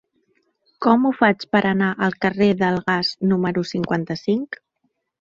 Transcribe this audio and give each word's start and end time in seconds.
Com 0.85 1.05
ho 1.05 1.11
faig 1.19 1.45
per 1.57 1.61
anar 1.73 1.91
al 2.07 2.17
carrer 2.27 2.49
del 2.65 2.83
Gas 2.91 3.15
número 3.35 3.67
cinquanta-cinc? 3.77 4.63